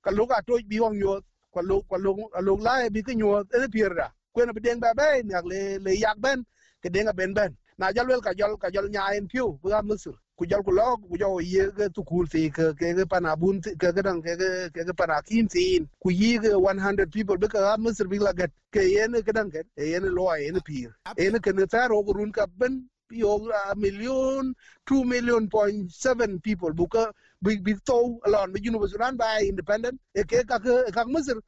ka 0.03 0.11
lu 0.11 0.27
ka 0.27 0.41
toj 0.47 0.63
bi 0.71 0.79
wong 0.83 0.97
yo 1.03 1.21
ko 1.53 1.61
lu 1.69 1.77
ko 1.89 1.97
lu 1.97 2.11
lu 2.47 2.53
la 2.67 2.73
bi 2.95 3.01
ke 3.07 3.13
nyo 3.15 3.29
e 3.55 3.67
pier 3.75 3.93
da 3.99 4.07
ko 4.33 4.45
na 4.45 4.53
bi 4.53 4.61
den 4.61 4.79
ba 4.79 4.93
ba 4.99 5.07
nya 5.29 5.41
le 5.51 5.61
le 5.85 5.91
yak 6.03 6.17
ben 6.25 6.39
ke 6.83 6.89
den 6.95 7.07
ben 7.19 7.33
ben 7.33 7.51
na 7.77 7.91
jal 7.95 8.07
wel 8.07 8.21
ka 8.21 8.33
jol 8.39 8.57
ka 8.57 8.69
jol 8.75 8.87
nya 8.89 9.03
en 9.17 9.27
piu 9.27 9.47
bu 9.61 9.69
ga 9.69 9.81
musur 9.89 10.15
ku 10.37 10.45
jol 10.51 10.63
ku 10.67 10.71
lo 10.79 10.97
ku 10.97 11.17
jo 11.21 11.29
ye 11.41 11.65
ke 11.77 11.85
tu 11.95 12.03
cái 12.09 12.25
ti 12.31 12.43
ke 12.57 12.65
ke 12.79 12.87
ke 12.97 13.05
pana 13.11 13.35
bun 13.41 13.61
ke 13.61 13.89
ke 13.95 14.01
dang 14.07 14.21
ke 14.25 14.33
ke 14.41 14.81
ke 14.87 14.93
pana 14.97 15.21
kin 15.27 15.47
tin 15.53 15.87
ku 16.03 16.09
yi 16.11 16.39
ke 16.43 16.51
100 16.55 17.11
people 17.15 17.37
be 17.37 17.47
ka 17.47 17.77
musur 17.77 18.07
bi 18.11 18.17
la 18.19 18.33
gat 18.33 18.51
ke 18.73 18.81
yen 18.95 19.13
ke 19.27 19.31
dang 19.37 19.51
ke 19.51 19.61
yen 19.77 20.03
lo 20.17 20.25
yen 20.35 20.57
cái 20.67 20.81
yen 21.17 21.39
ke 21.41 21.51
ne 21.53 21.65
ta 21.65 21.87
ro 21.91 22.01
run 22.17 22.31
ka 22.31 22.45
ben 22.59 22.73
cái 22.81 22.92
a 23.21 23.75
million 23.75 24.53
2 24.87 25.03
million 25.05 25.47
point 25.49 25.91
7 25.91 26.39
people. 26.41 26.71
Buka 26.71 27.11
big 27.41 27.63
big 27.63 27.77
to 27.85 28.19
alon 28.25 28.51
be 28.53 28.61
university 28.61 28.97
run 28.99 29.17
by 29.17 29.41
independent. 29.47 29.99
E 30.15 30.23
ke 30.23 30.45
ka 30.47 30.57
ke 30.59 30.91
ka 30.91 31.03
musur 31.05 31.39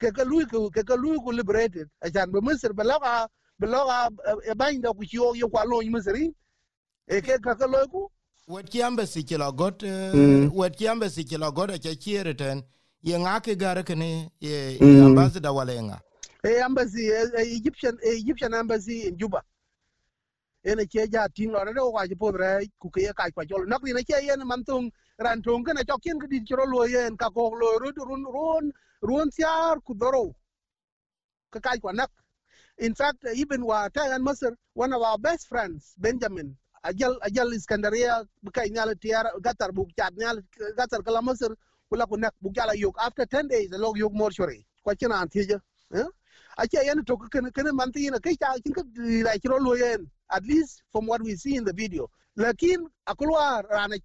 ke 0.00 0.12
ka 0.14 0.22
lui 0.24 0.44
ku 0.46 0.70
ke 0.70 0.84
ka 0.86 0.94
lui 0.94 1.18
ku 1.18 1.32
liberated. 1.32 1.88
A 2.02 2.10
chan 2.10 2.30
be 2.30 2.40
musur 2.40 2.74
be 2.74 2.84
la 2.84 2.98
ka 2.98 3.26
be 3.58 3.66
la 3.66 3.84
ka 3.86 4.08
e 4.50 4.54
bain 4.54 4.80
da 4.80 4.92
ku 4.92 5.02
yo 5.10 5.34
yo 5.34 5.48
kwa 5.48 5.64
lo 5.64 5.80
musuri 5.82 6.32
e 7.08 7.20
ke 7.20 7.38
ka 7.42 7.54
ka 7.54 7.66
lo 7.66 7.86
ku? 7.88 8.08
Wet 8.48 8.68
ki 8.70 8.82
embassy 8.82 9.22
ki 9.22 9.36
logot 9.36 9.82
eh, 9.82 10.12
Mm. 10.12 10.52
wet 10.52 10.76
ki 10.76 10.86
embassy 10.88 11.24
ki 11.24 11.36
logot 11.36 11.70
a 11.70 11.78
chiere 11.78 12.36
ten. 12.36 12.62
Ye 13.02 13.16
ngake 13.16 13.56
gar 13.58 13.82
kene 13.84 14.30
ye 14.40 14.78
Mm. 14.78 15.06
ambassador 15.06 15.50
walenga 15.52 16.00
a 16.44 16.64
embassy 16.64 17.06
Egyptian 17.36 17.96
Egyptian 18.02 18.54
embassy 18.54 19.06
in 19.06 19.16
Juba 19.18 19.42
ene 20.64 20.86
che 20.86 21.06
ja 21.08 21.28
ting 21.28 21.50
lo 21.52 21.64
ne 21.64 21.80
wa 21.80 22.06
ji 22.06 22.14
po 22.14 22.30
re 22.30 22.66
ku 22.78 22.90
ke 22.90 23.12
ka 23.14 23.30
kwa 23.34 23.44
jol 23.44 23.66
nak 23.66 23.82
ni 23.82 23.92
ne 23.92 24.02
che 24.02 24.20
yen 24.22 24.42
man 24.46 24.64
tung 24.64 24.90
ran 25.18 25.42
tung 25.42 25.64
ke 25.64 25.72
ne 25.72 25.84
cho 25.84 25.96
kin 25.98 26.18
di 26.28 26.40
chro 26.44 26.64
lo 26.64 26.84
yen 26.84 27.16
ka 27.16 27.30
ko 27.30 27.50
lo 27.54 27.78
ru 27.78 27.90
run 27.96 28.24
run 28.24 28.72
run 29.02 29.30
tiar 29.30 29.80
ku 29.80 29.94
doro 29.94 30.34
ka 31.50 31.60
ka 31.60 31.76
kwa 31.80 31.92
nak 31.92 32.10
in 32.80 32.94
fact, 32.94 33.24
even 33.34 33.64
wa 33.64 33.88
ta 33.88 34.02
an 34.14 34.24
Masr 34.24 34.56
one 34.72 34.92
of 34.94 35.02
our 35.02 35.18
best 35.18 35.46
friends, 35.48 35.94
Benjamin, 35.98 36.56
ajal 36.84 37.14
ajal 37.20 37.52
Iskandaria 37.52 38.24
bukai 38.42 38.70
nyal 38.70 38.94
tiar 38.96 39.26
gatar 39.42 39.72
bu 39.72 39.86
chat 39.98 40.12
nyal 40.16 40.40
gatar 40.78 41.04
kala 41.04 41.20
Masr 41.20 41.54
kula 41.92 42.08
ku 42.08 42.16
nak 42.16 42.34
bu 42.40 42.50
jala 42.52 42.72
yok 42.74 42.96
after 42.98 43.26
10 43.26 43.48
days 43.48 43.68
the 43.68 43.78
log 43.78 43.98
yok 43.98 44.12
more 44.12 44.30
shori 44.30 44.64
kwa 44.82 44.94
china 44.94 45.20
antije 45.20 45.60
eh 45.94 46.06
ache 46.56 46.80
yen 46.86 47.04
to 47.04 47.16
kan 47.16 47.50
kan 47.52 47.68
man 47.76 47.92
ti 47.92 48.08
na 48.10 48.18
kai 48.18 48.34
cha 48.40 48.54
kin 48.64 48.72
ka 48.72 48.82
la 49.24 49.36
kiro 49.38 49.58
lo 49.58 49.74
yen 49.74 50.08
at 50.32 50.44
least 50.44 50.82
from 50.92 51.06
what 51.06 51.22
we 51.22 51.34
see 51.36 51.56
in 51.56 51.64
the 51.64 51.72
video. 51.72 52.08
Lakin 52.36 52.86
Akulwa 53.08 53.62
ran 53.70 53.92
a 53.92 53.98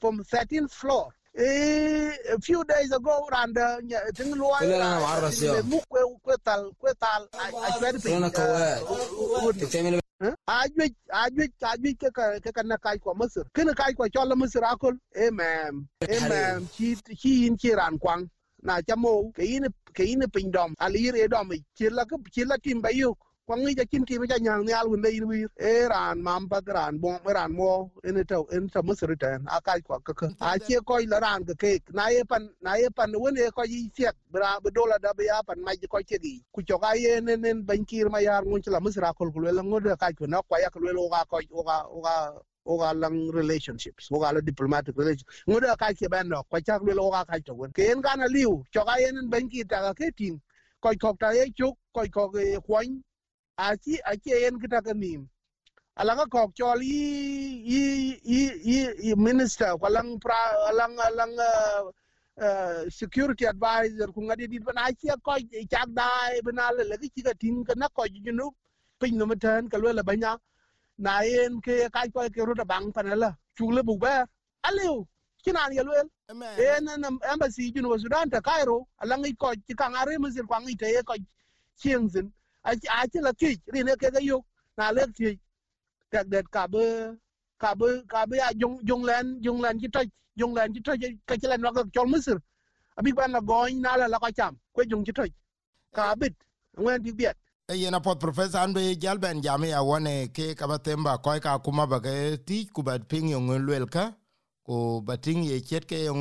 from 0.00 0.22
13th 0.24 0.72
floor. 0.72 1.08
Eh, 1.38 2.10
a 2.32 2.38
few 2.40 2.64
days 2.64 2.90
ago, 2.90 3.28
ran 3.30 3.52
the 3.52 3.80
Tinglua, 4.14 4.58
Mukwe, 5.62 6.18
Quetal, 6.26 6.72
Quetal, 6.76 7.28
I 7.34 7.50
chatting. 7.78 8.00
Ajwich, 10.48 10.94
Ajwich, 11.12 11.52
Ajwich, 11.62 11.98
Kakana 12.42 12.76
Kaikwa 12.78 13.14
Musser. 13.16 13.44
Kina 13.54 13.72
Kaikwa 13.74 14.12
Chola 14.12 14.34
Musser 14.36 14.60
Akul, 14.62 14.98
Amen, 15.16 15.88
Amen, 16.02 16.68
she 16.76 17.46
in 17.46 17.56
Chiran 17.56 17.98
Kwang. 17.98 18.28
Na 18.62 18.82
chamo, 18.82 19.32
kaini 19.32 19.68
kaini 19.94 20.26
pingdom, 20.30 20.74
alir 20.80 21.14
edomi, 21.14 21.64
chila 21.78 22.04
chila 22.30 22.58
timbayuk. 22.58 23.16
Dom 23.50 23.64
chi 23.66 23.74
la 23.74 23.74
ke 23.74 23.74
chi 23.74 23.74
la 23.74 23.74
tim 23.74 23.74
ni 23.74 23.74
ja 23.74 23.84
kin 23.84 24.04
ki 24.04 24.18
ja 24.28 24.38
nyang 24.38 24.64
ni 24.66 24.72
alun 24.72 25.02
dei 25.02 25.20
wir 25.20 25.48
e 25.58 25.88
ran 25.88 26.22
mam 26.22 26.48
pa 26.48 26.60
ran 26.66 26.98
bom 26.98 27.18
ran 27.24 27.52
mo 27.52 27.90
en 28.04 28.24
to 28.24 28.46
en 28.52 28.68
to 28.68 28.82
masir 28.82 29.18
ten 29.18 29.46
a 29.48 29.60
kai 29.60 29.80
ko 29.80 29.98
ke 30.00 30.28
a 30.40 30.58
chi 30.58 30.76
ko 30.86 30.98
la 31.08 31.18
ran 31.18 31.44
ke 31.44 31.54
ke 31.54 31.80
na 31.92 32.08
ye 32.08 32.24
pan 32.24 32.48
na 32.62 32.74
ye 32.74 32.88
pan 32.90 33.12
won 33.14 33.38
e 33.38 33.50
ko 33.50 33.62
yi 33.64 33.90
siek 33.96 34.14
bra 34.30 34.60
bu 34.62 34.70
dola 34.70 34.98
da 34.98 35.12
ba 35.14 35.42
pan 35.46 35.60
ma 35.62 35.72
ji 35.74 35.86
ko 35.86 35.98
che 36.08 36.18
gi 36.18 36.42
ku 36.52 36.62
cho 36.62 36.78
ga 36.78 36.94
ye 36.94 37.20
nen 37.20 37.40
nen 37.40 37.62
ban 37.62 37.84
kir 37.84 38.08
ma 38.10 38.20
yar 38.20 38.44
ngun 38.44 38.62
chi 38.62 38.70
la 38.70 38.80
masir 38.80 39.04
akol 39.04 39.32
ku 39.32 39.40
le 39.40 39.62
ngod 39.62 39.98
ka 39.98 40.12
ko 40.18 40.26
na 40.26 40.42
kwa 40.42 40.60
ya 40.60 40.70
ku 40.70 40.80
le 40.80 40.92
ga 41.10 41.24
ko 41.24 41.40
o 41.50 41.62
ga 41.62 41.84
o 41.88 42.00
ga 42.02 42.32
o 42.66 42.78
ga 42.78 42.92
lang 42.92 43.30
relationships. 43.32 44.12
O 44.12 44.20
ga 44.20 44.32
la 44.32 44.40
diplomatic 44.40 44.94
relations. 44.96 45.26
Ngod 45.48 45.64
ka 45.78 45.92
ke 45.94 46.08
ban 46.10 46.28
no 46.28 46.42
kwa 46.50 46.60
cha 46.60 46.78
ku 46.78 46.86
le 46.86 46.94
ga 46.94 47.24
ka 47.24 47.38
to 47.46 47.54
won 47.54 47.72
ke 47.72 47.90
en 47.90 48.00
ga 48.00 48.16
na 48.16 48.26
liu 48.26 48.64
cho 48.72 48.84
ga 48.84 48.96
ye 49.00 49.12
nen 49.12 49.30
ban 49.30 49.48
kir 49.48 49.66
ta 49.66 49.82
ga 49.82 49.94
ke 49.94 50.12
tin 50.16 50.40
ko 50.80 50.90
ko 51.00 51.16
ta 51.20 51.30
ye 51.32 51.52
chuk 51.58 51.76
ko 51.94 52.04
ko 52.12 52.28
ge 52.34 52.58
kwang 52.66 53.02
a 53.58 53.76
chi 53.76 53.98
a 54.04 54.16
che 54.16 54.46
en 54.46 54.58
kita 54.60 54.82
ka 54.84 54.92
nim 54.94 55.28
ala 55.96 56.16
ka 56.16 56.26
kok 56.26 56.50
chol 56.54 56.80
yi 56.82 57.62
yi 57.72 58.20
yi 58.24 58.40
yi- 58.64 59.14
minister 59.16 59.76
kwalang 59.78 60.18
pra 60.20 60.38
alang 60.68 60.96
alang 60.98 61.34
uh, 61.38 61.82
uh, 62.40 62.88
security 62.88 63.44
advisor. 63.46 64.08
Ku 64.12 64.20
ngadi 64.22 64.48
dit 64.48 64.64
bana 64.64 64.88
chi 65.00 65.08
ko 65.22 65.36
chak 65.70 65.88
dai 65.94 66.40
bana 66.44 66.70
le 66.76 66.84
le 66.84 66.96
ki 66.96 67.22
ka 67.22 67.32
tin 67.38 67.64
ka 67.64 67.74
na 67.76 67.88
ko 67.88 68.06
ji 68.06 68.20
nu 68.32 68.50
pin 68.98 69.16
no 69.18 69.26
meten 69.26 69.68
ka 69.68 69.76
le 69.78 70.02
banya 70.02 70.38
na 70.98 71.20
en 71.22 71.60
ke 71.60 71.88
ka 71.92 72.06
ko 72.14 72.28
ke 72.30 72.40
ru 72.46 72.54
da 72.54 72.64
bang 72.64 72.92
pana 72.92 73.14
la 73.16 73.30
chu 73.56 73.70
le 73.70 73.82
bu 73.82 73.98
ba 73.98 74.24
aliu 74.64 75.06
kinan 75.44 75.72
ye 75.72 75.82
lwel 75.82 76.08
en 76.56 76.88
embassy 77.32 77.72
ju 77.74 77.82
no 77.82 77.96
sudan 77.98 78.30
ta 78.30 78.40
cairo. 78.40 78.86
Alang 79.02 79.24
i 79.26 79.34
ko 79.34 79.52
ti 79.66 79.74
ka 79.74 79.88
ngare 79.90 80.18
mu 80.18 80.30
zir 80.30 80.46
kwang 80.46 80.64
i 80.68 80.76
te 80.76 81.02
ko 81.04 81.14
chieng 81.76 82.08
zin 82.08 82.32
a 82.62 82.72
a 82.72 83.06
chi 83.12 83.18
la 83.20 83.32
ki 83.32 83.46
ri 83.72 83.82
cái 83.82 83.96
ke 84.00 84.10
ga 84.10 84.20
yo 84.20 84.40
na 84.76 84.92
le 84.92 85.06
ti 85.16 85.38
tek 86.10 86.26
det 86.28 86.44
ka 86.50 86.66
be 86.66 86.84
ka 87.58 87.74
be 87.74 87.86
ka 88.08 88.26
be 88.26 88.38
dùng 88.60 88.76
jong 88.78 88.86
jong 88.88 89.04
len 89.04 89.40
jong 89.42 89.60
len 89.60 89.78
chi 89.80 89.88
to 89.92 90.00
jong 90.36 90.54
len 90.54 90.72
chi 90.74 90.80
to 90.84 90.92
ka 91.26 91.34
chi 91.40 91.48
len 91.48 91.62
wa 91.62 91.72
ka 91.72 91.82
chol 91.94 92.08
misir 92.12 92.38
abi 92.96 93.12
ban 93.12 93.32
la 93.32 93.40
goin 93.40 93.80
na 93.82 93.96
la 93.96 94.06
la 94.06 94.18
ka 94.18 94.30
cham 94.30 94.56
quay 94.72 94.86
dùng 94.90 95.04
chi 95.04 95.12
to 95.12 95.24
ka 95.94 96.14
bit 96.14 96.32
ngwen 96.76 97.02
di 97.02 97.12
biet 97.12 97.36
e 97.68 97.74
yena 97.74 98.00
pot 98.00 98.20
professor 98.20 98.60
an 98.60 98.72
be 98.72 98.96
jal 99.02 99.18
ben 99.18 99.42
jam 99.42 99.64
ya 99.64 99.82
wone 99.82 100.28
ke 100.36 100.54
ka 100.54 100.66
batemba 100.66 101.18
ko 101.22 101.40
ka 101.40 101.58
kuma 101.58 101.86
ba 101.86 102.00
ke 102.00 102.36
ti 102.46 102.66
ku 102.74 102.82
ba 102.82 102.98
ping 102.98 103.28
yo 103.28 103.40
ngel 103.40 103.86
ka 103.86 104.12
ko 104.66 105.00
bating 105.00 105.42
ye 105.44 105.60
chet 105.60 105.84
ke 105.86 105.98
yo 106.04 106.14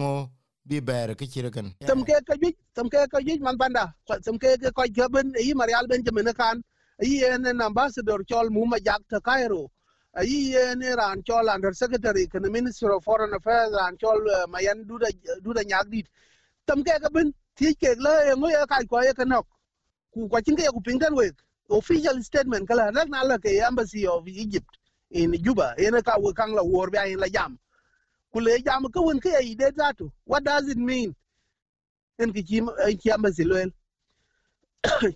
bi 0.70 0.80
ber 0.90 1.16
ke 1.20 1.26
chirkan 1.34 1.74
tam 1.90 2.04
ke 2.08 2.18
ka 2.30 2.36
ji 2.42 2.50
tam 2.76 2.90
ke 2.94 3.02
ka 3.12 3.20
ji 3.28 3.38
man 3.48 3.58
banda 3.58 3.86
tam 4.26 4.38
ke 4.44 4.56
ke 4.62 4.72
ko 4.78 4.84
gaben 4.98 5.34
yi 5.48 5.54
marial 5.62 5.88
benjamin 5.92 6.32
kan 6.42 6.62
yi 7.02 7.26
en 7.26 7.62
ambassador 7.70 8.20
chol 8.32 8.50
mu 8.58 8.66
ma 8.66 8.78
jak 8.88 9.02
ta 9.10 9.20
cairo 9.20 9.64
yi 10.32 10.56
en 10.64 10.82
ran 11.02 11.24
chol 11.30 11.50
under 11.56 11.74
secretary 11.74 12.28
kan 12.28 12.52
minister 12.58 12.92
of 12.96 13.04
foreign 13.04 13.34
affairs 13.34 13.72
ran 13.82 13.98
chol 13.98 14.22
mayan 14.56 14.86
duda 14.90 15.10
duda 15.46 15.64
nyagdit 15.72 16.08
tam 16.68 16.84
ke 16.84 17.00
ka 17.06 17.10
ben 17.20 17.34
ti 17.56 17.74
ke 17.76 17.96
la 18.08 18.16
ngo 18.36 18.50
ya 18.58 18.66
kai 18.74 18.84
ko 18.92 19.02
ya 19.10 19.14
kanok 19.22 19.48
ku 20.14 20.28
kwa 20.30 20.42
chin 20.42 20.56
ke 20.56 20.70
ku 20.76 20.82
pingtan 20.90 21.16
we 21.22 21.32
official 21.70 22.22
statement 22.30 22.68
kala 22.68 22.92
rak 22.92 23.10
na 23.10 23.24
la 23.24 23.38
ke 23.38 23.58
embassy 23.70 24.06
of 24.08 24.28
egypt 24.28 24.78
in 25.12 25.34
juba. 25.44 25.74
En 25.78 26.02
ka 26.02 26.18
we 26.20 26.34
kang 26.34 26.54
la 26.54 26.64
wor 26.64 26.90
ba 26.90 27.06
in 27.08 27.20
la 27.20 27.28
jam 27.28 27.58
ku 28.32 28.40
le 28.40 28.60
jam 28.66 28.84
ka 28.94 29.02
won 29.02 29.20
ke 29.20 29.30
yi 29.42 29.56
de 29.56 29.72
zato 29.78 30.12
what 30.26 30.44
does 30.44 30.68
it 30.70 30.78
mean? 30.78 31.16
En 32.20 32.34
ki 32.34 32.44
chim 32.44 32.70
en 32.86 32.98
ki 32.98 33.12
embassy 33.12 33.44
loel 33.44 33.72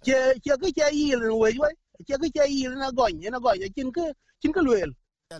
che 0.05 0.17
che 0.43 0.57
ke 0.57 0.71
che 0.71 0.89
yi 0.91 1.15
le 1.15 1.29
we 1.29 1.55
we 1.59 1.69
che 2.07 2.17
ke 2.17 2.29
che 2.31 2.43
yi 2.47 2.67
na 2.67 2.91
gon 2.91 3.19
na 3.19 3.39
gon 3.39 3.59
chin 3.75 3.91
ke 3.91 4.13
chin 4.41 4.51
ke 4.51 4.61
loel 4.61 4.91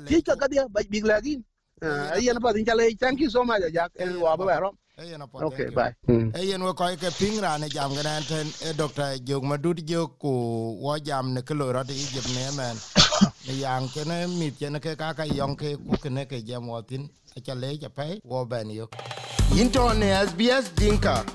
ti 0.06 0.22
ka 0.22 0.36
ka 0.36 0.48
dia 0.48 0.68
ba 0.70 0.82
big 0.90 1.06
lagin 1.06 1.44
ai 1.82 2.30
en 2.30 2.40
pa 2.40 2.54
din 2.54 2.66
chale 2.66 2.86
thank 3.00 3.20
you 3.20 3.30
so 3.30 3.44
much 3.44 3.62
jak 3.74 3.92
en 4.00 4.20
wa 4.20 4.36
ba 4.38 4.60
ro 4.60 4.72
yena 5.02 5.28
pot 5.28 5.44
okay 5.44 5.70
bye. 5.74 5.94
E 6.08 6.46
yen 6.46 6.62
we 6.64 6.74
ko 6.74 6.86
ke 6.96 7.10
ping 7.18 7.42
rane 7.42 7.68
jam 7.70 7.94
gana 7.96 8.22
ten 8.28 8.48
e 8.70 8.74
doctor 8.78 9.18
jog 9.26 9.44
madut 9.44 9.82
jo 9.86 10.08
ko 10.08 10.30
wo 10.78 10.98
jam 11.00 11.34
ne 11.34 11.42
ko 11.42 11.54
ro 11.54 11.84
de 11.84 11.94
jeb 11.94 12.26
ne 12.36 12.46
men 12.58 12.78
ne 13.48 13.54
yang 13.60 13.88
kene 13.94 14.28
mit 14.40 14.60
kene 14.60 14.80
ke 14.80 14.96
kaka 14.96 15.26
yong 15.26 15.56
ke 15.56 15.76
ku 15.76 15.98
kene 15.98 16.26
ke 16.26 16.42
jam 16.46 16.68
watin 16.68 17.10
achale 17.38 17.78
ja 17.82 17.90
pai 17.90 18.20
wo 18.24 18.46
ben 18.46 18.70
yo. 18.70 18.88
Into 19.60 19.94
ne 19.94 20.26
sbs 20.28 20.76
dinka. 20.76 21.26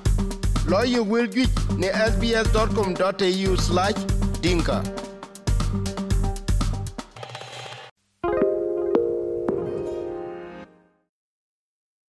Lawyer 0.66 1.02
will 1.02 1.26
get 1.26 1.50
ne 1.78 1.88
sbs.com.au/dinka 1.88 4.82